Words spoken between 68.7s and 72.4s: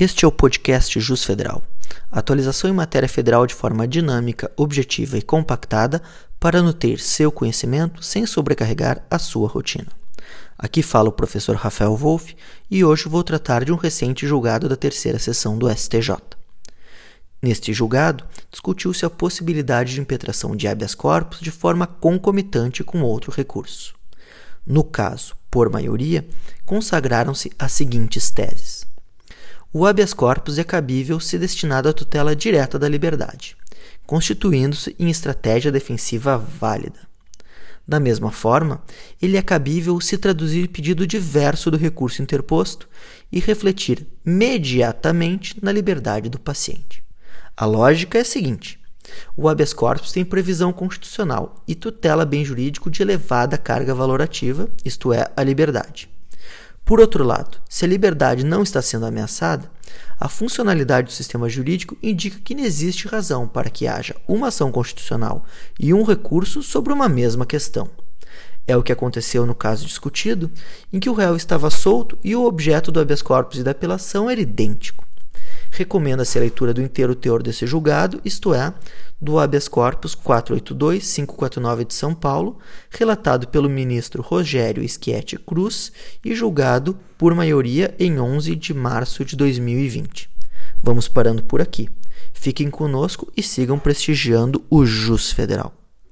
o que aconteceu no caso discutido, em que o réu estava solto e